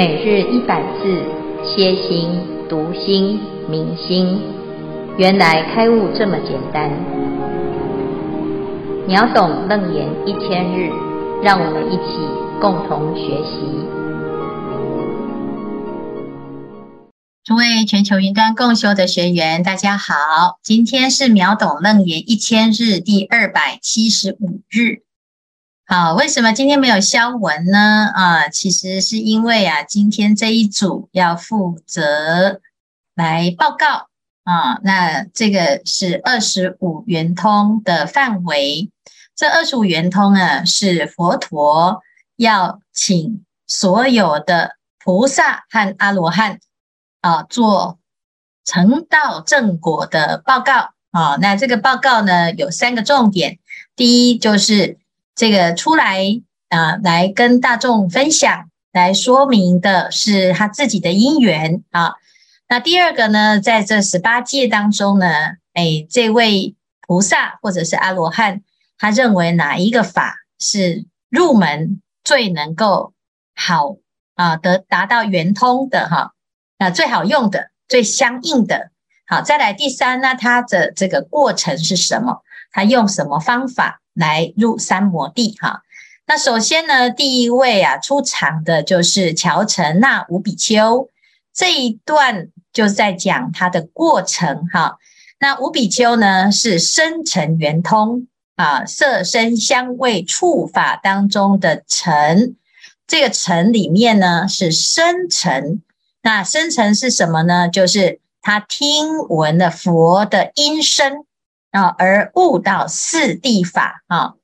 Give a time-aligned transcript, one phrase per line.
[0.00, 1.22] 每日一百字，
[1.62, 2.30] 歇心、
[2.70, 4.40] 读心、明心，
[5.18, 6.90] 原来开悟这么简单。
[9.06, 10.90] 秒懂楞严一千日，
[11.42, 12.16] 让我们一起
[12.62, 13.60] 共同学习。
[17.44, 20.14] 诸位全球云端共修的学员，大家好，
[20.62, 25.09] 今天是秒懂楞严一千日第二百七十五日。
[25.92, 28.12] 好，为什么今天没有消文呢？
[28.14, 32.60] 啊，其实是因为啊，今天这一组要负责
[33.16, 34.06] 来报告
[34.44, 34.78] 啊。
[34.84, 38.88] 那这个是二十五圆通的范围。
[39.34, 42.00] 这二十五圆通啊，是佛陀
[42.36, 46.60] 要请所有的菩萨和阿罗汉
[47.20, 47.98] 啊做
[48.64, 51.36] 成道正果的报告啊。
[51.40, 53.58] 那这个报告呢，有三个重点，
[53.96, 55.00] 第一就是。
[55.34, 56.24] 这个出来
[56.68, 62.14] 啊，来跟大众分享，来说明的是他自己的因缘啊。
[62.68, 65.26] 那第二个呢，在这十八界当中呢，
[65.74, 68.62] 哎，这位菩萨或者是阿罗汉，
[68.98, 73.12] 他认为哪一个法是入门最能够
[73.54, 73.96] 好
[74.34, 76.32] 啊，得达到圆通的哈，
[76.78, 78.90] 那最好用的、最相应的。
[79.26, 82.42] 好，再来第三，那他的这个过程是什么？
[82.72, 83.99] 他用什么方法？
[84.14, 85.82] 来入三摩地哈，
[86.26, 91.08] 那首先呢，第一位啊出场的就是乔陈那五比丘，
[91.54, 94.98] 这一段就在讲他的过程哈。
[95.38, 102.56] 那五比丘呢是声尘圆通啊，色声香味触法当中的尘，
[103.06, 105.82] 这个尘里面呢是生尘，
[106.22, 107.68] 那生尘是什么呢？
[107.68, 111.24] 就是他听闻了佛的音声。
[111.70, 114.34] 啊，而悟到四谛法啊，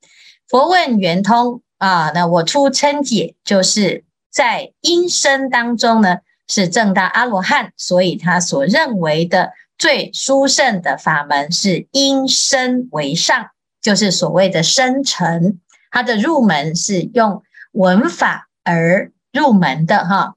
[0.49, 13.51] 佛问圆通啊，那我出称解，就是在音声当中呢，是正大阿罗汉，所以他所认为的最殊胜的法门是音声为上，
[13.83, 17.43] 就是所谓的声尘，他的入门是用
[17.73, 20.35] 文法而入门的哈，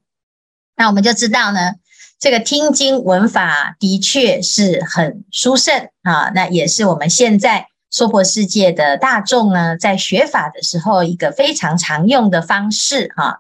[0.76, 1.74] 那我们就知道呢。
[2.20, 13.40] 这个听经闻法的确是很殊胜啊，那也是我们现在娑婆世界的大众呢，在学法的时候一个非常常用的方式哈。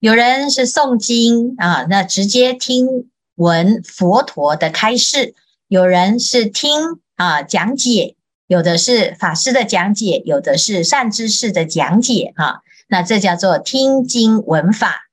[0.00, 5.32] 有人是诵经啊，那直接听闻佛陀的开示；
[5.68, 8.16] 有人是听啊讲解，
[8.48, 12.62] 有的是法师的讲解，有的是善知识的讲解哈。
[12.88, 15.05] 那这叫做听经闻法。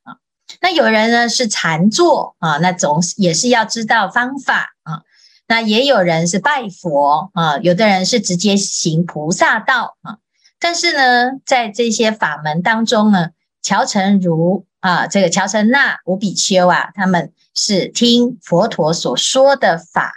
[0.62, 5.02] 那有人呢是禅坐啊，那总也是要知道方法啊。
[5.48, 10.18] 那也有人是拜佛啊，有的人是直接行菩萨道啊。
[10.60, 13.30] 但是呢，在这些法门当中呢，
[13.62, 20.14] 乔成如啊，这个乔成那无比丘啊，他们是听佛陀所说的法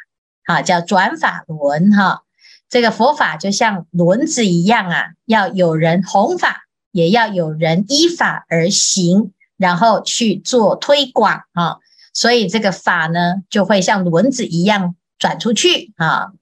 [0.46, 2.22] 啊，叫转法轮哈。
[2.68, 9.32] 这个佛法就像轮子一样啊，要有人弘法，也要有人依法而行。
[9.56, 11.76] 然后去做推广啊，
[12.12, 16.32] 所以这个法呢，就会像轮子一样转出去啊，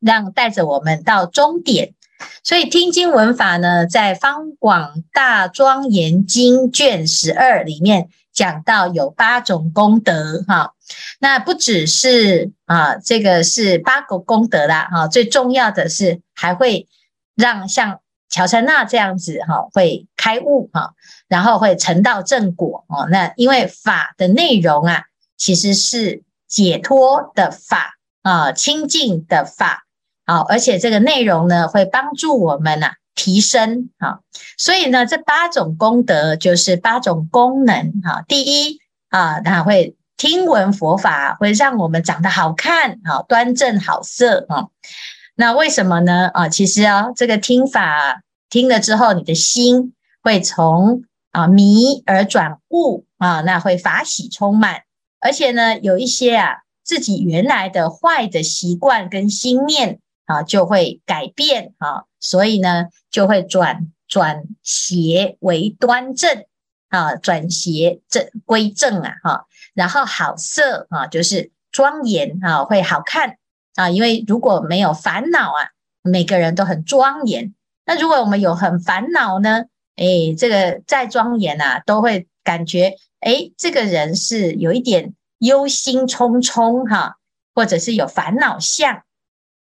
[0.00, 1.94] 让带着我们到终点。
[2.42, 10.72] 所以听经闻法呢，在《方广大庄严经》卷十二里面讲到有八种功德哈。
[11.20, 16.88] 那不只是啊，这个是八个功德啦哈，最重要的是还会
[17.34, 18.00] 让像。
[18.28, 20.94] 憍陈那这样子哈，会开悟哈，
[21.28, 23.06] 然后会成道正果哦。
[23.08, 25.04] 那因为法的内容啊，
[25.36, 29.86] 其实是解脱的法啊，清净的法
[30.24, 34.18] 啊，而且这个内容呢，会帮助我们呐提升啊。
[34.58, 38.24] 所以呢，这八种功德就是八种功能哈。
[38.26, 44.66] 第一啊，它会听闻佛法，会让我们长得好看啊，端正好色啊。
[45.36, 46.30] 那为什么呢？
[46.34, 49.92] 啊，其实啊，这个听法听了之后，你的心
[50.26, 54.82] 会从啊迷而转悟啊，那会法喜充满，
[55.20, 66.44] 而且呢，有一些啊自己原来的坏的习惯跟心念啊就会改变啊，所以呢就会转转邪为端正
[66.88, 73.36] 啊，转邪正归正啊哈，然后好色啊就是庄严啊会好看。
[73.76, 75.70] 啊，因为如果没有烦恼啊，
[76.02, 77.54] 每个人都很庄严。
[77.84, 79.66] 那如果我们有很烦恼呢？
[79.96, 87.16] 哎，这个再庄严啊，都会感觉哎，这个人是有一点忧心忡忡哈，
[87.54, 89.02] 或者是有烦恼相，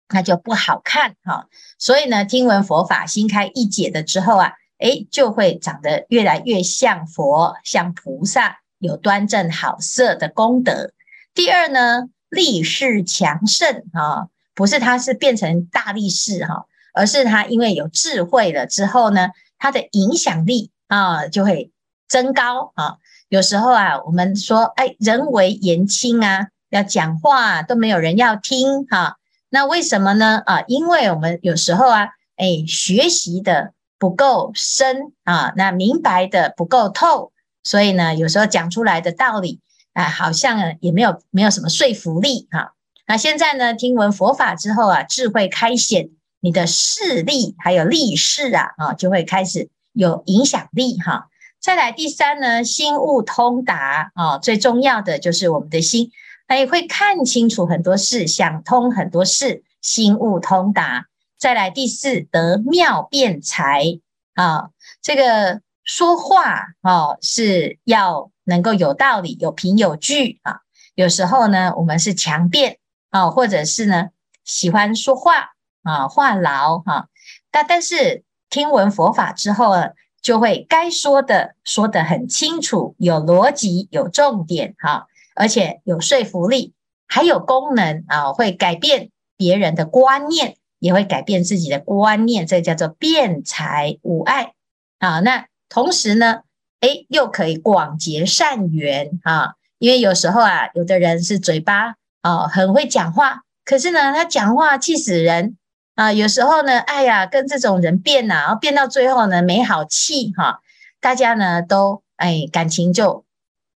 [0.09, 1.47] 那就不好看哈。
[1.79, 10.91] 所以呢，听闻佛法，心开意解的之后啊，哎，就会长得越来越像佛，像菩萨，有端正好色的功德。
[11.33, 21.71] 第二呢，力士强盛啊，不是他是变成大力士哈，而是他因为有智慧了之后呢，它的影响力啊就会
[22.07, 22.98] 增高啊。
[23.30, 29.18] 有时候啊，我们说哎，人微言轻啊，要讲话都没有人要听哈。
[29.50, 30.42] 那为什么呢？
[30.45, 37.31] 啊，因为我们有时候啊，哎，学习的不够深啊，那明白的不够透，
[37.63, 39.60] 所以呢，有时候讲出来的道理
[39.94, 42.74] 啊，好像也没有没有什么说服力哈。
[43.07, 51.30] 那现在呢，听闻佛法之后啊，智慧开显，你的势力还有力势啊，啊，就会开始有影响力哈。
[51.60, 56.12] 再来第三呢，心悟通达啊，最重要的就是我们的心。
[56.48, 61.07] 他也会看清楚很多事，想通很多事，心悟通达。
[61.38, 64.00] 再来第四，得妙辩才
[64.34, 64.69] 啊，
[65.01, 70.62] 这个说话啊是要能够有道理、有凭有据啊。
[70.95, 72.78] 有时候呢，我们是强辩
[73.10, 74.07] 啊，或者是呢
[74.45, 75.50] 喜欢说话
[75.88, 77.07] 啊，话痨哈。
[77.50, 79.89] 但但是听闻佛法之后呢，
[80.22, 85.07] 就会该说的说得很清楚，有逻辑，有重点哈。
[85.36, 86.74] 而且有说服力，
[87.07, 94.54] 还有功能啊，会改变别人的观念，也会改变自己的观念，这叫做辩才无碍
[95.00, 95.19] 啊。
[95.19, 96.42] 那同时呢，
[96.81, 99.54] 诶，又可以广结善缘啊。
[99.80, 105.56] 因为有时候啊，有的人是嘴巴啊很会讲话，可是呢，他讲话气死人
[105.98, 106.14] 啊。
[106.14, 110.62] 有时候呢，哎呀，跟这种人辩呐，然后辩到最后呢，没好气哈，
[111.02, 113.26] 大家呢都哎感情就。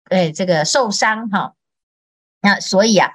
[0.09, 1.53] 哎，这个受伤哈，
[2.41, 3.11] 那所以啊，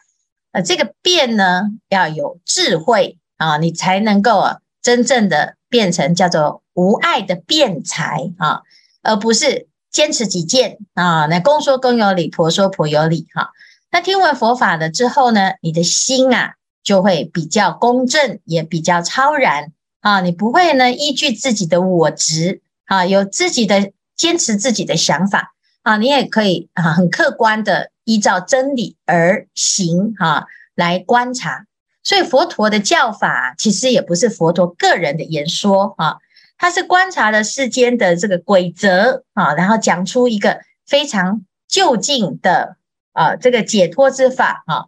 [0.52, 8.62] 呃，这个辩呢要有智慧啊，你才能够啊真正的变成叫做无爱的辩才啊，
[9.02, 11.26] 而不是坚持己见啊。
[11.26, 13.50] 那公说公有理，婆说婆有理哈。
[13.90, 16.54] 那听闻佛法了之后呢，你的心啊
[16.86, 20.20] 就会比较公正，也比较超然啊。
[20.20, 25.54] 你不会呢依据自己的我执啊，有自己的坚持自己的想法。
[25.82, 30.46] 啊，你也可以啊，很客观的依照真理而行哈，
[30.76, 31.66] 来观察。
[32.04, 36.18] 所以佛陀的教法其实也不是佛陀个人的言说啊，
[36.56, 42.76] 他是观察了世间的这个规则啊，然后讲出一个非常就近的
[43.16, 44.84] 啊这个解脱之法啊。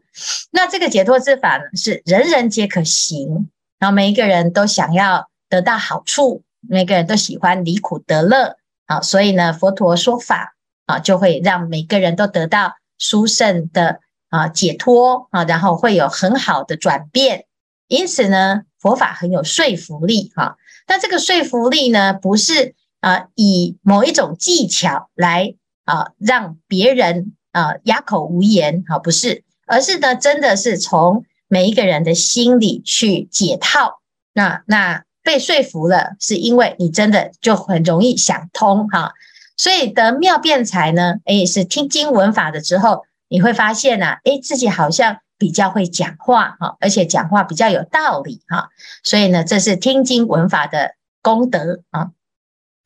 [0.52, 3.48] 那这个解脱之法呢，是人人皆可行，
[3.78, 9.00] 然后每一个人都想要得到好处，每个人都喜欢离苦得乐啊。
[9.00, 10.54] 所以呢，佛陀说法。
[10.88, 14.00] 啊，就会让每个人都得到殊胜的
[14.30, 17.44] 啊解脱啊，然后会有很好的转变。
[17.88, 20.56] 因此呢，佛法很有说服力哈。
[20.86, 34.00] 那这个说服力呢，不是啊以某一种技巧来啊让别人啊哑口无言啊，不是，而是呢，真的是从每一个人的心里去解套。
[34.32, 39.12] 那那被说服了，是因为你真的就很容易想通哈。
[39.56, 48.68] 所以得妙辩才呢，诶，是听经闻法的之后，你会发现呐，诶，自己好像比较会讲话哈，而且讲话比较有道理哈。
[49.02, 52.10] 所以呢，这是听经闻法的功德啊。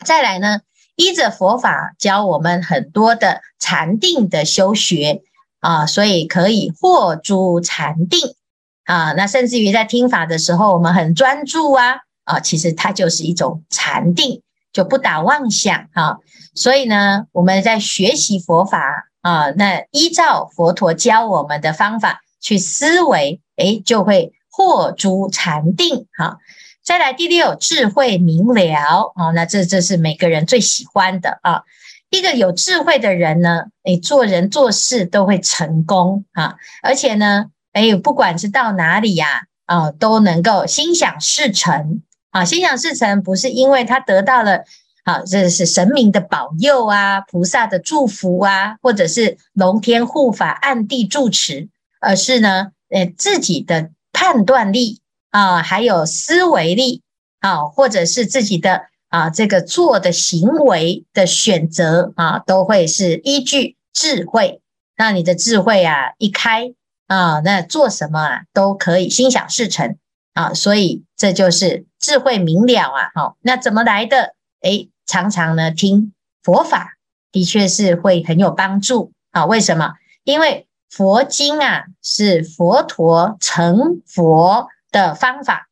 [0.05, 0.61] 再来呢，
[1.03, 5.23] 依着佛法教我们很多的禅定的修学
[5.59, 8.37] 啊，所以可以获诸禅定
[8.85, 9.13] 啊。
[9.15, 14.43] 那甚至于在听法的时候，我们很专注啊啊，其实它就是一种禅定。
[14.73, 16.17] 就不打妄想哈，
[16.55, 18.81] 所以呢，我们在学习佛法
[19.21, 26.39] 啊，那依照佛陀教我们的方法去思维，诶，就会获诸禅定哈。
[26.85, 31.63] 再来第六，智慧明了啊，那这这是每个人最喜欢的啊。
[32.11, 42.03] 一个有智慧的人呢，诶，做人做事都会成功啊，而且呢，诶，不管是到哪里呀，啊，都能够心想事成。
[42.33, 44.65] 啊，心想事成不是因为他得到了，
[45.05, 51.69] 啊，这是神明的保佑啊，菩萨的祝福啊，或者是龙天护法暗地住持，
[52.01, 55.02] 而是呢，呃，自己的判断力
[55.33, 57.03] 啊，还有思维力
[57.41, 64.63] 啊，或者是自己的啊这个做的行为的选择啊，都会是依据智慧。
[64.97, 66.73] 那你的智慧啊一开
[67.09, 69.97] 啊，那做什么啊都可以心想事成。
[70.35, 73.11] 啊，所以这就是智慧明了啊！
[73.15, 74.35] 好，那怎么来的？
[74.63, 76.95] 诶，常常呢听佛法，
[77.31, 79.45] 的确是会很有帮助啊。
[79.45, 79.93] 为什么？
[80.25, 85.69] 因为佛经啊是佛陀成佛的方法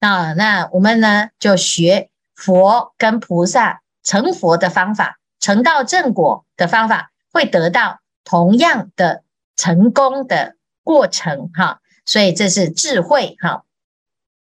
[0.00, 0.32] 啊。
[0.32, 7.10] 那我们呢就学佛跟菩萨成佛的方法，成道正果的方法。
[7.34, 9.22] 会得到同样的
[9.56, 11.80] 成功的过程哈。
[12.04, 13.64] 所以这是智慧哈。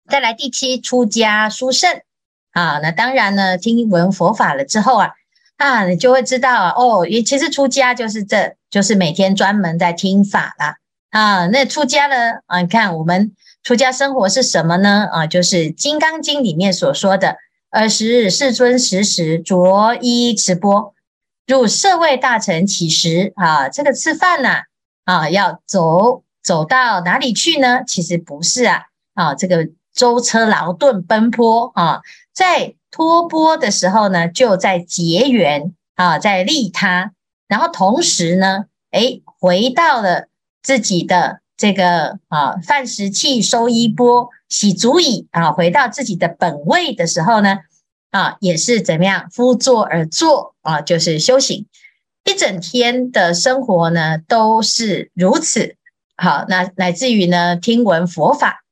[0.08, 2.02] 再来第七，出家殊胜
[2.52, 2.78] 啊。
[2.78, 5.14] 那当然呢，听闻佛法了之后啊，
[5.58, 10.78] 啊，你就会知道啊哦，也其实出家就是这就是每天专门在听法啦
[11.10, 11.48] 啊。
[11.48, 15.10] 那出家了啊，你看我们出家生活是什么呢？
[15.12, 17.36] 啊，就是《金刚经》里面所说的：
[17.72, 20.94] 二十日世尊时时着衣持钵，
[21.48, 23.68] 入舍卫大城乞食啊。
[23.68, 24.66] 这个吃饭呐
[25.06, 27.84] 啊，啊，要走走到哪里去呢？
[27.88, 28.84] 其实不是啊
[29.16, 29.68] 啊，这个。
[29.96, 32.02] 舟车劳顿奔波啊，
[32.34, 37.14] 在托钵的时候呢，就在结缘啊，在利他，
[37.48, 40.28] 然后同时呢，诶，回到了
[40.62, 47.58] 自己的这个啊饭食訖收衣钵洗足矣啊，回到自己的本位的时候呢，
[48.12, 49.30] 啊，也是怎么样？
[49.32, 51.66] 趺坐而坐啊，就是修行
[52.26, 55.76] 一整天的生活呢，都是如此。
[56.18, 58.64] 好，那乃至于呢，听闻佛法。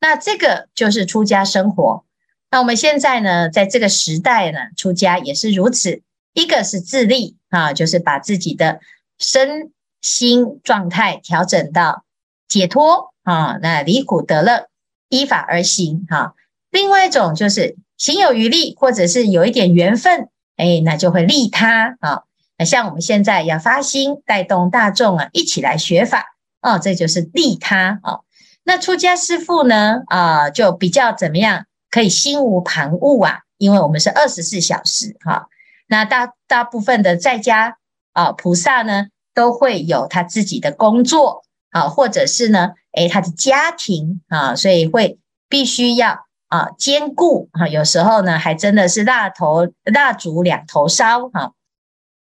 [0.00, 2.04] 那这个就是出家生活。
[2.50, 6.02] 那我们现在呢，在这个时代呢，出家也是如此。
[6.32, 8.80] 一个是自立啊，就是把自己的
[9.18, 9.70] 身
[10.00, 12.04] 心状态调整到
[12.52, 14.68] 解脱啊，那离苦得乐，
[15.08, 16.34] 依法而行哈。
[16.70, 20.28] 另外一种就是行有余力，或者是有一点缘分，
[20.58, 22.24] 哎，那就会利他啊。
[22.58, 26.26] 那像我们现在要发心带动大众啊，一起来学法
[26.60, 28.20] 啊，这就是利他啊。
[28.64, 30.02] 那出家师父呢？
[30.08, 31.64] 啊、就比较怎么样？
[31.90, 35.46] 可以心无旁骛啊，因为我们是二十四小时哈。
[35.86, 37.78] 那大大部分的在家
[38.12, 47.66] 啊，菩萨呢，都会有他自己的工作啊，或者是呢，诶，他的家庭啊，所以会必须要啊兼顾啊。
[47.66, 51.52] 有时候呢，还真的是蜡头蜡烛两头烧哈、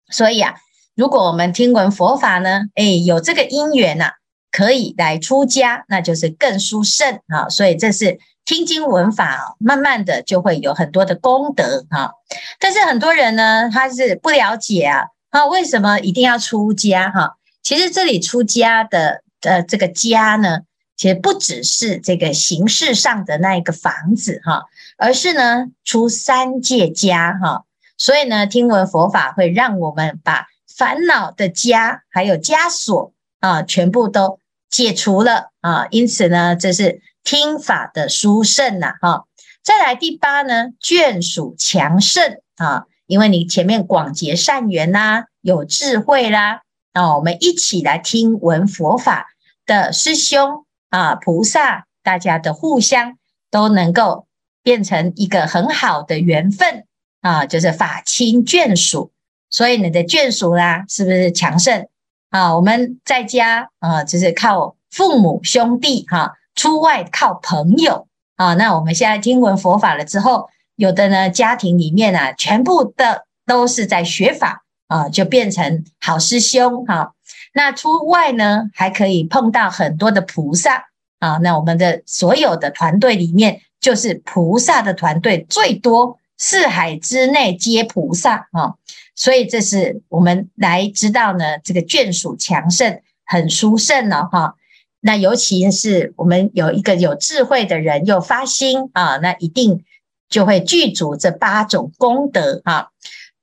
[0.09, 0.55] 所以啊，
[0.95, 4.13] 如果我们听闻佛法呢，诶，有这个因缘呐、啊。
[4.53, 7.47] 可以来出家，那就是更殊胜啊！
[7.47, 12.11] 所以这是听经闻法，慢慢的就会有很多的功德啊。
[12.59, 17.37] 但是很多人呢，他是不了解啊，啊，为什么一定要出家哈？
[17.63, 20.59] 其实这里出家的呃这个家呢，
[20.95, 24.63] 其实不只是这个形式上的那一个房子哈，
[24.97, 27.65] 而是呢出三界家哈。
[27.97, 34.39] 所以呢，听闻佛法会让我们把烦恼的家还有枷锁啊，全部都。
[34.71, 39.25] 解除了啊，因此呢，这是听法的殊胜呐，哈。
[39.61, 46.61] 再来第八呢，眷属强盛啊，因为你前面广结善缘呐，有智慧啦，
[46.93, 49.27] 啊，我们一起来听闻佛法
[49.65, 53.17] 的师兄啊，菩萨，大家的互相
[53.49, 54.27] 都能够
[54.61, 56.85] 变成一个很好的缘分
[57.21, 59.11] 啊，就是法亲眷属，
[59.49, 61.87] 所以你的眷属啦，是不是强盛？
[62.29, 68.53] 啊，我们在家啊，就是靠父母兄弟哈、出外靠朋友啊。
[68.55, 77.13] 那我们现在听闻佛法了之后，有的呢，家庭里面啊，全部的都是在学法啊，就变成好师兄哈、
[77.53, 81.37] 那出外呢，还可以碰到很多的菩萨啊。
[81.37, 88.75] 那我们的所有的团队里面，就是菩萨的团队最多，四海之内皆菩萨啊。
[89.15, 94.55] 所以这是我们来知道呢，这个眷属强盛很殊胜了哈。
[94.99, 99.85] 那尤其是我们有一个有智慧的人又发心啊，那一定
[100.29, 102.89] 就会具足这八种功德啊。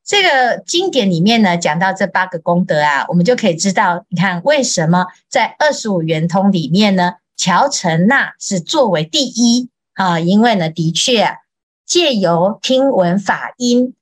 [0.08, 10.18] 这个经典里面呢，讲到这八个功德啊，我们就可以知道，你看为什么在二十五圆通里面呢，乔成那是作为第一啊？
[10.18, 11.36] 因为呢，的确啊，
[11.84, 13.94] 借由听闻法音。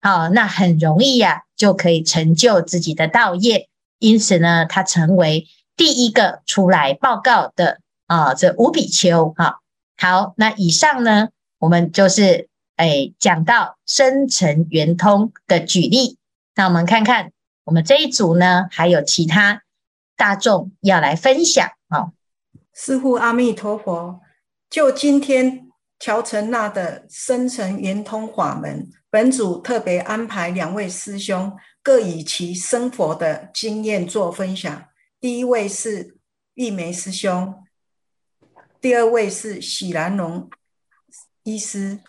[0.00, 3.68] 好，那很容易呀、啊，就可以成就自己的道业。
[3.98, 9.34] 因此呢，他成为第一个出来报告的啊，这五比丘。
[9.36, 9.58] 哈，
[9.98, 12.48] 好，那以上呢，我们就是
[12.80, 16.16] 哎讲到生辰圆通的举例。
[16.54, 17.30] 那我们看看
[17.64, 19.62] 我们这一组呢，还有其他
[20.16, 22.12] 大众要来分享啊。
[22.72, 24.20] 师父阿弥陀佛，
[24.70, 25.68] 就今天
[25.98, 28.88] 憍陈那的生辰圆通法门。
[29.10, 34.84] 本组特别安排两位师兄，各以其生佛的经验做分享。
[35.20, 36.16] 第一位是
[36.54, 37.54] 玉梅师兄，
[38.80, 40.48] 第二位是喜兰龙
[41.42, 42.00] 医师。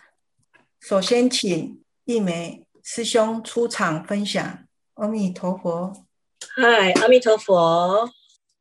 [0.84, 4.66] 首先，请一梅师兄出场分享。
[4.94, 5.92] 阿弥陀佛。
[6.56, 8.10] 嗨，阿弥陀佛，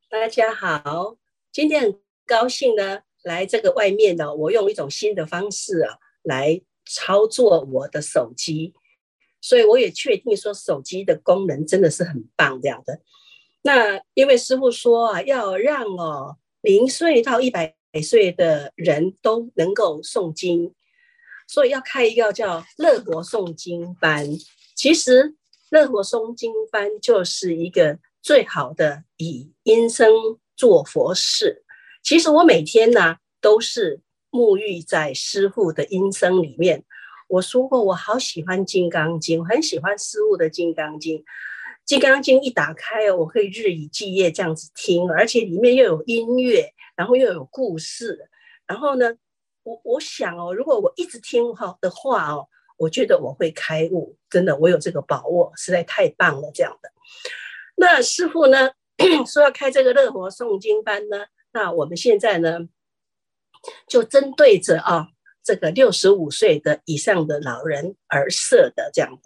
[0.08, 1.18] 大家好。
[1.51, 6.62] 今天很高兴呢，来这个外面呢，我用一种新的方式啊来。
[6.86, 8.74] 操作我的手机，
[9.40, 13.00] 所以我也确定说手机的功能真的是很棒这样的。
[13.62, 20.74] 那因为师傅说啊，要让哦零岁到一百岁的人都能够诵经，
[21.51, 24.25] 所以要开一个叫乐活诵经班。
[24.74, 25.36] 其实
[25.70, 30.10] 乐活诵经班就是一个最好的以音声
[30.55, 31.65] 做佛事。
[32.01, 34.00] 其实我每天呢都是
[34.31, 36.86] 沐浴在师父的音声里面。
[37.27, 41.17] 我说过，我好喜欢《金刚经》，很喜欢师父的《金刚经》。
[41.86, 48.29] 《金刚经》一打开，我可以日以继夜这样子听，而且里面又有音乐，然后又有故事。
[48.67, 49.13] 然后呢，
[49.63, 54.18] 我我想哦，如果我一直听哈的话哦，我觉得我会开悟。
[54.30, 56.91] 真的，我有这个把握，实在太棒了，这样的。
[57.75, 58.72] 那师傅呢
[59.25, 62.60] 说要开这个乐活诵经班呢，那我们现在呢
[63.88, 65.08] 就针对着啊。
[65.44, 69.22] 这个六十五岁的以上的老人而设的这样的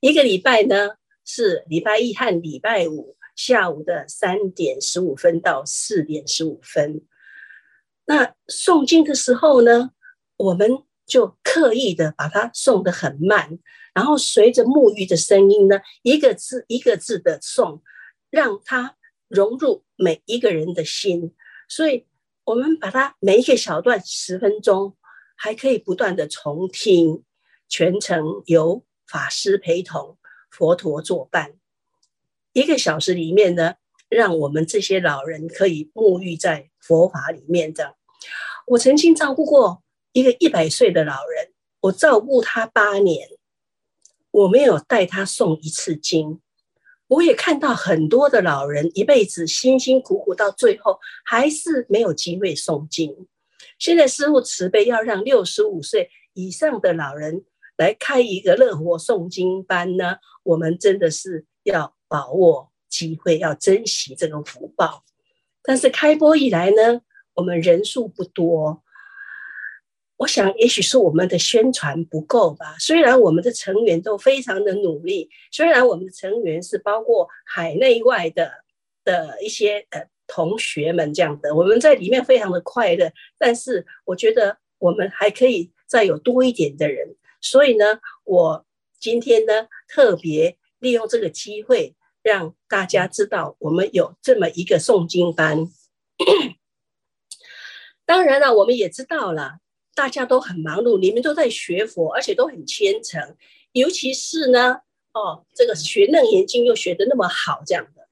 [0.00, 7.06] 一个礼拜呢，是礼拜一和礼拜五下午的三点十五分到四点十五分。
[8.10, 9.92] 那诵经的时候呢，
[10.36, 13.60] 我们就刻意的把它诵得很慢，
[13.94, 17.82] 然后随着沐浴的声音呢，一个字一个字的诵，
[18.30, 18.96] 让它
[19.28, 21.36] 融入每一个人的心。
[21.68, 22.04] 所以，
[22.42, 24.96] 我们把它每一个小段十分钟。
[25.42, 27.24] 还可以不断的重听，
[27.66, 30.18] 全程由法师陪同，
[30.50, 31.54] 佛陀作伴。
[32.52, 33.76] 一个小时里面呢，
[34.10, 37.72] 让我们这些老人可以沐浴在佛法里面。
[37.72, 37.94] 这样，
[38.70, 43.28] 我曾经照顾过一个一百岁的老人，我照顾他八年，
[44.30, 46.40] 我没有带他诵一次经。
[47.08, 53.26] 我也看到很多的老人一辈子辛辛苦苦到最后，还是没有机会诵经。
[53.76, 57.44] 现在师父慈悲，要让六十五岁以上的老人
[57.76, 60.18] 来开一个乐活诵经班呢。
[60.44, 65.02] 我们真的是要把握机会，要珍惜这个福报。
[65.64, 67.00] 但是开播以来呢，
[67.40, 68.82] 我们人数不多。
[70.16, 72.76] 我想，也许是我们的宣传不够吧。
[72.78, 78.52] 虽然我们的成员都非常的努力，虽然我们的成员是包括海内外的
[79.04, 80.06] 的一些呃。
[80.32, 87.84] 同学们这样的，我们在里面非常的快乐，但是我觉得我们还可以再有多一点的人，所以呢，
[88.22, 88.64] 我
[89.00, 95.66] 今天呢特别利用这个机会，让大家知道我们有这么一个诵经班。
[98.10, 99.58] 当然了，我们也知道了，
[99.94, 103.36] 大家都很忙碌，你们都在学佛，而且都很虔诚，
[103.70, 104.80] 尤其是呢，
[105.12, 108.08] 哦，这个学楞严经又学得那么好，这样的，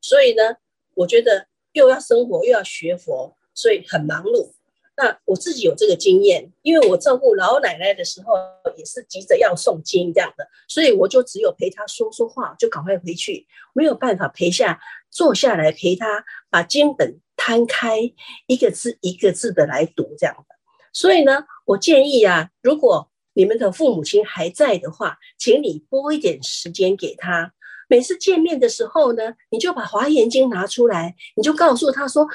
[0.00, 0.58] 所以呢，
[0.94, 1.48] 我觉得。
[1.74, 4.52] 又要生活又要学佛，所以很忙碌。
[4.94, 8.34] 那我自己有这个经验，因为我照顾老奶奶的时候
[8.76, 14.78] 也是急着要诵经这样的，所以我就只有陪她说说话，就赶快回去，没有办法陪下
[15.10, 17.98] 坐下来陪她把经本摊开，
[18.46, 20.54] 一个字一个字的来读这样的。
[20.92, 27.52] 所以呢，我建议啊，如果你们的父母亲还在的话，请你拨一点时间给他。
[27.88, 32.28] 每次见面的时候呢，你就把《华严经》拿出来，你就告诉他说：“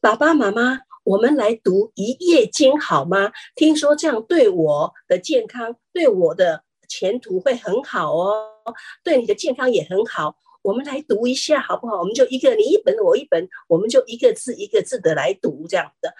[0.00, 3.32] 爸爸妈妈，我们来读一夜经好吗？
[3.54, 8.46] 听说这样对我的健康、对我的前途会很好哦，
[9.02, 10.36] 对你的健康也很好。
[10.64, 11.98] 我们来读一下好不好？
[11.98, 16.14] 我们就一个你一本我一本，我们就一个字一个字的来读，这样的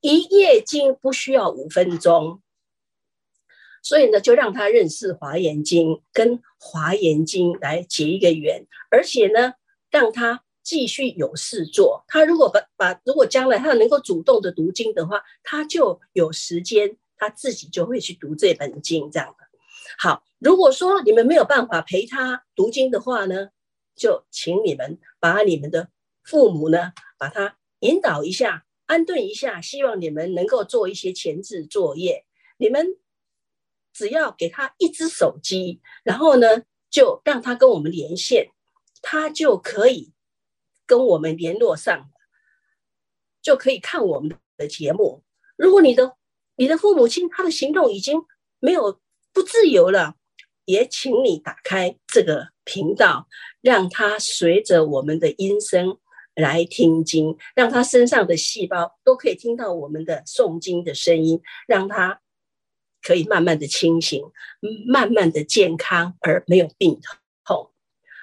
[0.00, 2.40] 一页经不需要五分钟。”
[3.84, 9.52] 所以呢，就让他认识《华严经》，跟《华严经》来结一个缘，而且呢，
[9.90, 12.02] 让他继续有事做。
[12.08, 19.44] 他如果把把，如果将来他能够主动的读经的话，他就有时间，他自己就会去读这本经，这样的。
[19.98, 23.50] 好，如果说你们没有办法陪他读经的话呢，
[23.94, 25.90] 就请你们把你们的
[26.22, 32.26] 父母呢，把他引导一下，安顿一下，希望你们能够做一些前置作业，
[32.56, 32.96] 你们。
[33.96, 38.50] 只要给他一只手机，然后呢，就让他跟我们连线，
[39.02, 40.12] 他就可以
[40.84, 42.10] 跟我们联络上，
[43.40, 45.22] 就可以看我们的节目。
[45.54, 46.16] 如果你的
[46.56, 48.20] 你的父母亲他的行动已经
[48.58, 49.00] 没有
[49.32, 50.16] 不自由了，
[50.64, 53.28] 也请你打开这个频道，
[53.60, 55.98] 让他随着我们的音声
[56.34, 62.20] 来听经，让他身上的细胞都可以听到我们的诵经的声音，让他。
[63.06, 64.24] 可以慢慢的清醒，
[64.86, 66.98] 慢慢的健康而没有病
[67.44, 67.70] 痛。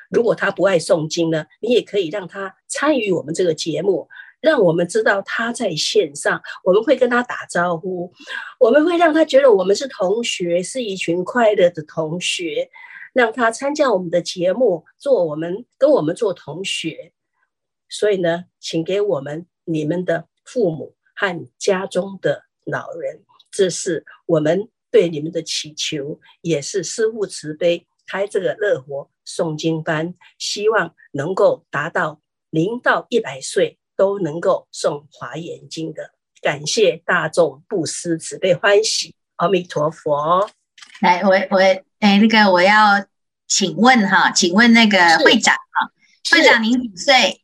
[0.09, 4.09] 如果他不爱诵经呢，你也可以让他参与我们这个节目，
[4.41, 8.11] 让我们知道他在线上，我们会跟他打招呼，
[8.59, 12.69] 我们会让他觉得我们是同学，是一群快乐的同学。
[13.13, 17.11] 让他参加我们的节目，做我们跟我们做同学。
[17.89, 36.15] 所以呢，请给我们你们的父母和家中的老人，这是我们对你们的祈求，也是师父慈悲开这个乐活诵经班，希望能够达到零到一百岁都能够送华严经的。
[36.41, 40.49] 感谢大众布施慈悲欢喜，阿弥陀佛。
[41.01, 41.59] 来，我我
[41.99, 43.05] 哎，那个我要
[43.47, 45.91] 请问哈，请问那个会长哈，
[46.31, 47.43] 会长您几岁？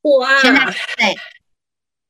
[0.00, 1.14] 我啊，现在几岁？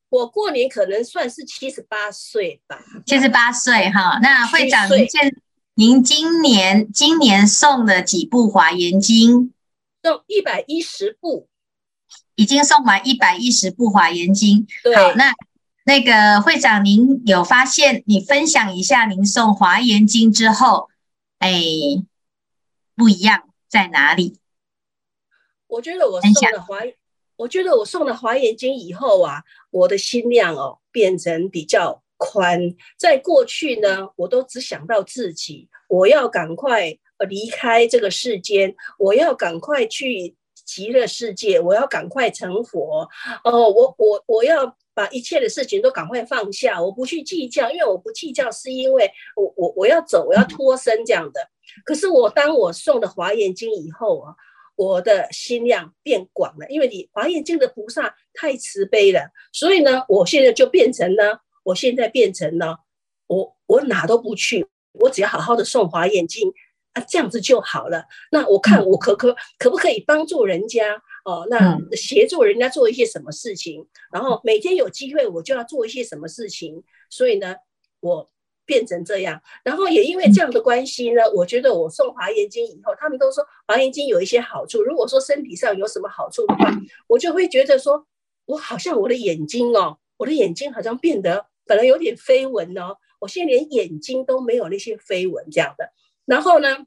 [0.09, 2.83] 我过年可能算是七十八岁吧。
[3.05, 5.35] 七十八岁哈，那会长您现
[5.75, 9.53] 您今年今年送了几部华严经？
[10.01, 11.47] 送一百一十部。
[12.39, 14.65] 已经送完一百一十部华严经。
[14.81, 15.33] 对，好，那
[15.83, 18.01] 那个会长，您有发现？
[18.07, 20.89] 你分享一下您送华严经之后，
[21.39, 21.51] 哎，
[22.95, 24.39] 不一样在哪里？
[25.67, 26.77] 我觉得我送了华，
[27.35, 32.73] 我觉得我送了华严经以后啊，我的心量哦变成比较宽。
[32.97, 36.97] 在过去呢，我都只想到自己，我要赶快
[37.27, 40.37] 离开这个世间，我要赶快去。
[40.69, 43.09] 极乐世界，我要赶快成佛
[43.43, 43.69] 哦！
[43.71, 51.41] 我我我要把一切的事情都赶快放下，我不去计较，因为我不计较，是因为我我我要走，我要脱身这样的。
[51.83, 54.35] 可是我当我送了华严经以后啊，
[54.75, 62.77] 我的心量变广了，因为你华严经的菩萨太慈悲了，所以呢，我现在就变成呢，我现在变成了，
[63.25, 66.53] 我我哪都不去，我只要好好的送华严经。
[66.93, 68.03] 啊，这样子就好了。
[68.31, 71.45] 那我看我可可可不可以帮助人家哦？
[71.49, 73.87] 那协助人家做一些什么事情？
[74.11, 76.83] 然后每天有机会我就要做一些什么事情。
[77.09, 77.55] 所以呢，
[77.99, 78.29] 我
[78.65, 79.41] 变成这样。
[79.63, 84.81] 然后也因为这样的关系呢，我觉得我送华严经以后，他们都说华严经有一些好处。
[84.81, 86.71] 如果说身体上有什么好处的话，
[87.07, 88.05] 我就会觉得说，
[88.45, 95.91] 我好像我的眼睛哦，我的眼睛好像变得本来有点飞蚊哦，我现在连眼睛都没有那些飞蚊这样的。
[96.29, 96.77] 然后呢，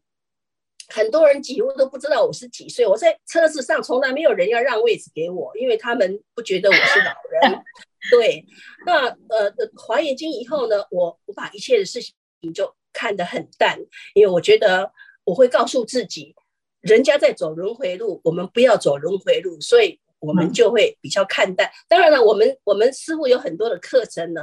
[0.88, 2.86] 很多人几乎都不知道我是几岁。
[2.86, 7.60] 我在车子上从来没有人要让位置给我，因为他们不觉得我是老人。
[8.12, 8.46] 对，
[8.86, 12.14] 那呃，华严经以后呢，我我把一切的事情
[12.54, 13.80] 就看得很淡，
[14.14, 14.92] 因为我觉得
[15.24, 16.36] 我会告诉自己，
[16.80, 21.68] 人家在走轮回路，我们不要走轮回路，所以我们就会比较看淡。
[21.88, 24.42] 当然了，我们我们师傅有很多的课程呢，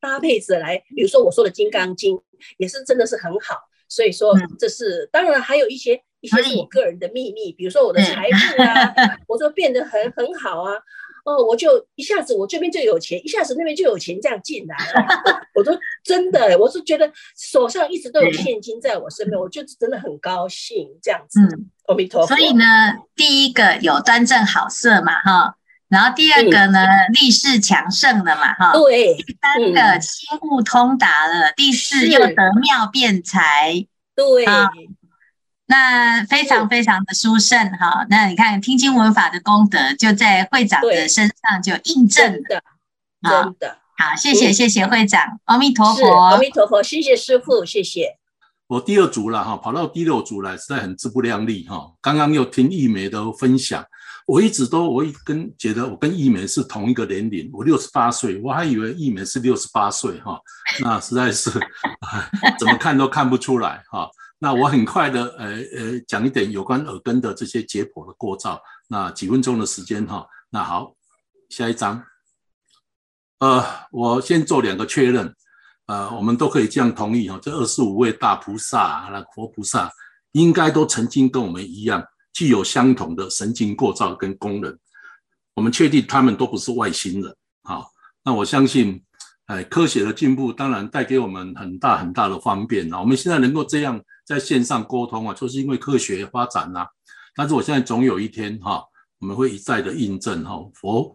[0.00, 2.16] 搭配着来，比如说我说的《金刚经》，
[2.58, 3.68] 也是真的是很好。
[3.92, 8.94] 所以说，这是当然，还有一些一些是我个人的秘密，比如说我的财富啊，
[9.28, 10.72] 我说变得很很好啊，
[11.26, 15.06] 哦，我就一下子我这边就有钱，一下子那边就有钱这样进来了，
[15.54, 21.40] 我说真的，我是觉得手上一直都有现金在我身边，我就真的很高兴这样子。
[21.86, 22.34] 阿弥陀佛。
[22.34, 22.64] 所以呢，
[23.14, 25.56] 第一个有端正好色嘛，哈。
[25.92, 26.86] 然后第二个呢，
[27.20, 28.72] 力士强盛了嘛，哈。
[28.72, 29.14] 对。
[29.14, 33.74] 第三个心悟通达了，第四又得妙辩才。
[34.16, 34.46] 对。
[35.66, 38.06] 那非常非常的殊胜哈。
[38.08, 42.62] 那你看听经闻法的功德，就在会长的身上就印证了。
[43.22, 43.76] 真的。
[43.98, 48.16] 好，谢谢谢谢会长，阿弥陀佛，阿弥陀佛，谢谢师父，谢谢。
[48.68, 51.92] 我第二组了哈，跑到第六组来，实在很自不量力哈。
[52.00, 53.84] 刚刚又听义美的分享。
[54.26, 60.40] 我一直都，我一跟觉得我跟易美是同一个年龄，我六十八岁，我还以为易美是六十八岁哈，
[60.80, 61.50] 那实在是
[62.58, 64.08] 怎么看都看不出来哈。
[64.38, 70.26] 那我很快的呃呃讲一点有关耳根的这些解剖的构造，那几分钟的时间哈。
[70.50, 70.94] 那好，
[71.48, 72.04] 下一章，
[73.38, 75.34] 呃，我先做两个确认，
[75.86, 79.90] 呃，我们都可以这样同意哈，这二十五位大菩萨、那活菩萨
[80.32, 82.04] 应该都曾经跟我们一样。
[82.32, 84.76] 具有相同的神经构造跟功能，
[85.54, 87.36] 我们确定他们都不是外星人。
[87.62, 87.90] 好，
[88.24, 89.02] 那我相信，
[89.46, 93.00] 哎，科学的进步当然带给我们很大很大的方便啊。
[93.00, 96.86] 我们现在能够这样在线上沟通啊，就是因为科学发展呐。
[97.34, 98.84] 但是我现在总有一天哈，
[99.18, 101.14] 我们会一再的印证哈，佛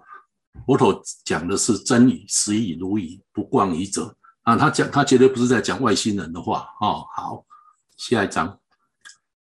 [0.65, 4.55] 佛陀讲的是真语，实语如语，不妄语者啊。
[4.55, 7.05] 他讲他绝对不是在讲外星人的话哦。
[7.15, 7.43] 好，
[7.97, 8.59] 下一章。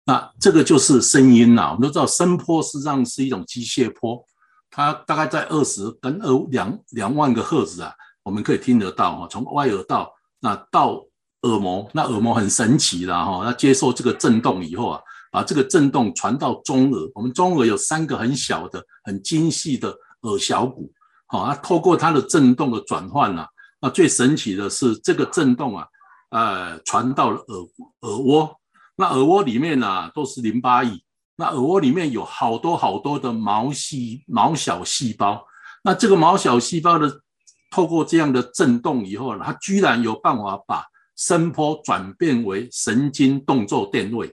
[0.06, 4.22] 那这个就是声音呐，我们都知道声波实际上是一种机械波，
[4.70, 11.02] 它大概在二十跟二两两万个赫兹啊，我们可以听得到哈，从外耳道那到
[11.44, 20.92] 耳膜，那耳膜很神奇的哈，它接受这个震动以后啊，把这个震动传到中耳，我们中耳有三个很小的、很精细的耳小骨，
[21.28, 23.48] 好，它透过它的震动的转换呐，
[23.80, 25.88] 那最神奇的是这个震动啊，
[26.32, 27.60] 呃，传到了耳
[28.02, 28.60] 耳蜗。
[28.96, 31.02] 那耳蜗里面啊都是淋巴液，
[31.36, 35.46] 那耳蜗里面有好多好多的毛细毛小细胞，
[35.84, 37.22] 那这个毛小细胞的
[37.72, 44.32] 透过这样的震动以后呢，它居然有办法把声波转变为神经动作电位，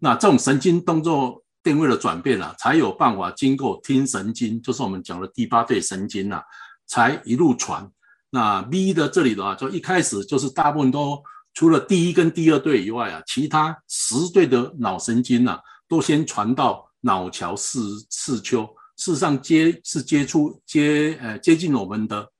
[0.00, 6.42] 那这种神经动作电位的转变啊，才有办法经过听神经，就是我们讲的第八对神经啊，
[6.86, 7.88] 才一路传。
[8.30, 11.20] 那 V 的这里的话，就一开始就是大部分都
[11.52, 18.64] 除了第一跟第二对以外啊，其他十对的脑神经啊，都先传到脑桥四四丘，
[18.96, 22.30] 事实上接是接触接呃接近我们的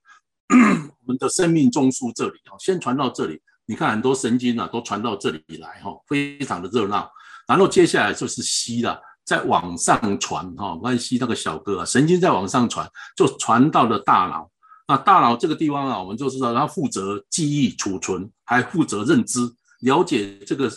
[0.49, 3.41] 我们的生命中枢这里啊，先传到这里。
[3.67, 7.11] 你看很多神经啊，都传到这里来哈，非常的热闹。
[7.47, 14.51] 然后接下来就是 C 了，在往上传哈，关系那个小哥啊，神经在往上传，就传到了大脑。
[14.91, 19.39] 那大脑这个地方啊，我们就知道它负责记忆、储存，还负责认知、
[19.83, 20.69] 了解这个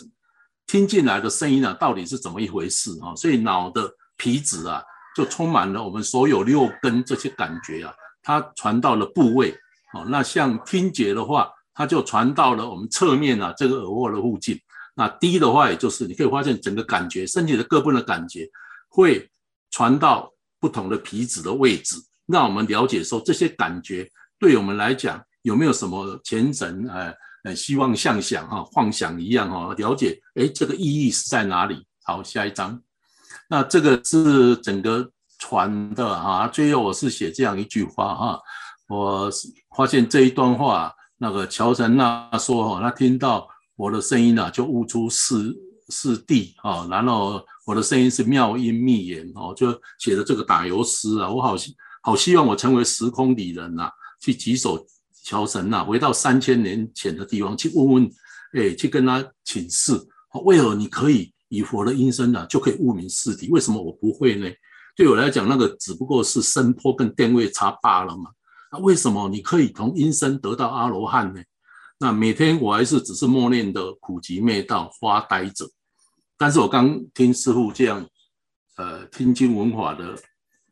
[0.68, 3.12] 听进来的声音啊，到底是怎么一回事啊？
[3.16, 4.80] 所以脑的皮质啊，
[5.16, 9.52] 就充满了我们所有六根这些感觉啊，它传到了部位。
[9.94, 14.56] 哦，那像听觉的话，它就传到了我们侧面啊，这个耳蜗的附近。
[14.94, 18.48] 那低的话，也就是你可以发现整个感觉，身体的各部分的感觉
[18.88, 19.28] 会
[19.72, 26.86] 传到不同的皮质的位置，让我们了解说这些感觉对我们来讲有没有什么前程？
[26.88, 27.12] 呃
[27.44, 31.86] 呃，希望像想哈幻想一样哈，了解哎这个意义是在哪里？
[32.04, 32.80] 好，下一章。
[33.48, 38.40] 那这个是整个传的哈，最后我是写这样一句话哈，
[38.88, 39.30] 我
[39.76, 43.48] 发现这一段话，那个乔神那说哈，他听到。
[43.76, 45.52] 我的声音啊，就悟出四
[45.88, 54.86] 四谛啊，然后我的声音是妙音密言哦，就写的这个打油诗啊，我好希好希望我成为时空里人呐、啊，去稽首
[55.22, 58.10] 乔神呐，回到三千年前的地方去问问，
[58.52, 59.98] 哎，去跟他请示，
[60.44, 63.48] 为何你可以以佛的音声呢，就可以悟明四谛？
[63.48, 64.46] 为什么我不会呢？
[64.94, 68.30] 对我来讲，那个只不过是声波跟电位差罢了嘛。
[68.70, 71.42] 那为什么你可以从音声得到阿罗汉呢？
[71.98, 75.66] 那每天我还是只是默念的苦集灭道发呆者，
[76.36, 78.06] 但是我刚听师父这样，
[78.76, 80.14] 呃，听经闻法的，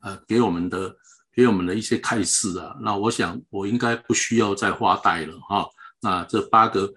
[0.03, 0.95] 呃，给我们的
[1.35, 5.67] 给我们的一些开示啊，那我想我应该不需要再发呆了哈。
[6.01, 6.93] 那这八个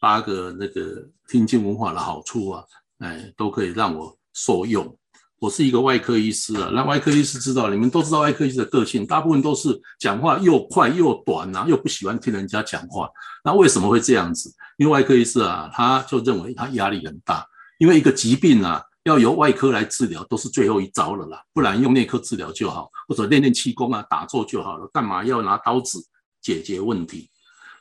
[0.00, 2.64] 八个那个听经文化的好处啊，
[2.98, 4.96] 哎，都可以让我受用。
[5.40, 9.68] 我是一个外科医师啊，那外科医师知道，你们都知道外科医师的个性，大部分都是
[10.00, 13.08] 讲话又快又短啊，又不喜欢听人家讲话。
[13.44, 14.52] 那为什么会这样子？
[14.78, 17.46] 因为外科医师啊，他就认为他压力很大，
[17.78, 25.98] 因为一个疾病啊，要由外科来治疗都是最后一招了啦，不然用内科治疗就好，或者练练气功啊，打坐就好了，干嘛要拿刀子
[26.40, 27.30] 解决问题？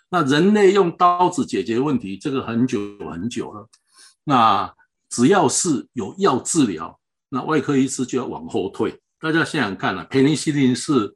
[0.09, 2.79] 那人类用刀子解决问题，这个很久
[3.11, 3.67] 很久了。
[4.23, 4.73] 那
[5.09, 6.97] 只要是有药治疗。
[7.29, 8.97] 那外科医师就要往后退。
[9.19, 11.13] 大家想想看啊，培尼西林是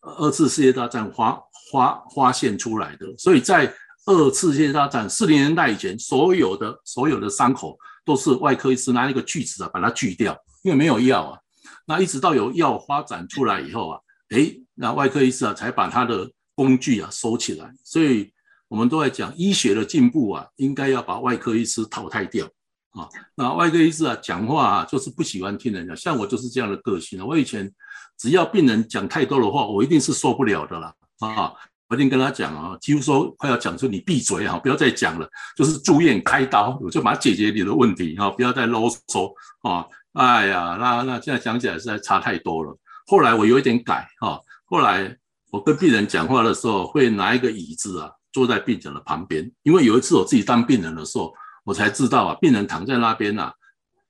[0.00, 1.40] 二次世界大战发
[1.70, 3.72] 发发现出来的，所以在
[4.06, 11.38] 二次世界大战四零年代以前，所有的所有的伤口都是外科医师拿一个锯子啊把它锯掉，因为没有药啊。
[11.86, 17.70] 那一直到有药发展出来以后啊，诶，那外科医师啊才把他的工具啊收起来。
[17.84, 18.32] 所以
[18.68, 22.46] 我们都在讲医学的进步啊，应该要把外科医师淘汰掉。
[22.90, 27.24] 啊，那外科医师啊，讲话啊，就是不喜欢听人家，像我就是这样的个性啊。
[27.24, 27.70] 我以前
[28.16, 30.94] 只要病人讲太多的话，我一定是受不了的啦。
[31.18, 31.52] 啊，
[31.88, 39.84] 我一定跟他讲啊，几乎说快要讲出你闭嘴啊，不要再讲了，就是住院开刀，我就把它解决你的问题啊，不要再啰嗦啊。
[40.12, 42.76] 哎呀，那那现在讲起来实在差太多了。
[43.06, 45.16] 后来我有一点改啊，后来
[45.50, 51.32] 我跟病人讲话的时候，会拿一个椅子啊，坐在病人的旁边，因为有一次我自己当病人的时候。
[51.66, 53.52] 我才知道啊，病人躺在那边呐、啊，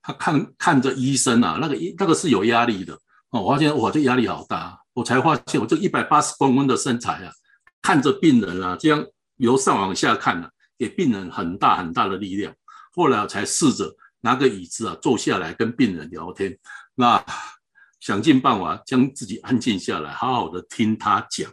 [0.01, 2.93] 他看看着医生啊，那个医那个是有压力的
[3.29, 3.43] 哦。
[3.43, 4.77] 我发现哇，这压力好大。
[4.91, 7.31] 我才发现我这一百八十公分的身材啊，
[7.85, 12.51] 看着病人啊，这样由上往下看啊，给病人很大很大的力量。
[12.95, 16.57] 后来我才试着拿个椅子啊，坐下来跟病人聊天，
[16.95, 17.23] 那
[18.01, 21.47] 想尽办法将自己安静下来，好好的听他讲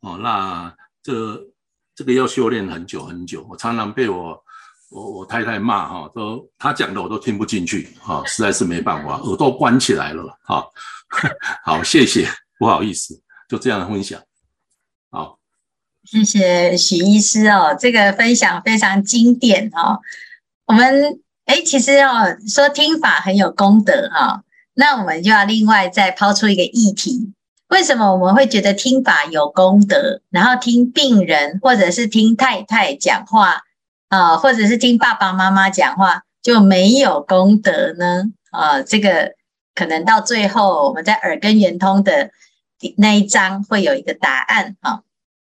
[0.00, 0.18] 哦。
[0.18, 0.70] 那
[1.02, 1.40] 这
[1.94, 4.44] 这个要修炼很久很久，我常常被我。
[4.92, 10.66] 我我太太骂哈，都他讲的我都听不进去哈，实在是没办法，耳朵关起来了哈。
[11.64, 13.14] 好，谢谢，不好意思，
[13.48, 14.20] 就这样分享。
[16.10, 20.00] 谢谢许医师哦，这个分享非常经典哦。
[20.66, 24.42] 我们哎，其实哦，说听法很有功德哈，
[24.74, 27.32] 那我们就要另外再抛出一个议题：
[27.68, 30.20] 为什么我们会觉得听法有功德？
[30.30, 33.60] 然后听病人或者是听太太讲话？
[34.08, 38.24] 啊，或者是听爸爸妈妈讲话，就没有功德呢？
[38.50, 39.34] 啊，这个
[39.76, 42.32] 可能到最后我们在耳根圆通的
[42.96, 44.74] 那一章会有一个答案。
[44.80, 45.04] 哈，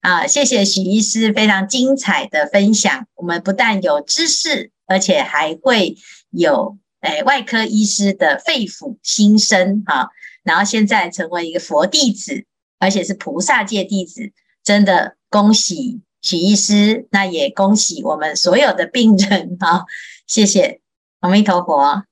[0.06, 3.08] 啊，谢谢许医师非常精彩的分享。
[3.16, 5.96] 我们不但有知识，而且还会
[6.30, 9.82] 有诶外科医师的肺腑心声。
[9.84, 10.10] 哈，
[10.44, 12.44] 然后现在成为一个佛弟子，
[12.78, 14.30] 而且是菩萨戒弟子，
[14.62, 16.00] 真的恭喜。
[16.22, 19.86] 许医师，那也恭喜我们所有的病人啊！
[20.28, 20.80] 谢谢，
[21.18, 22.04] 阿弥陀佛。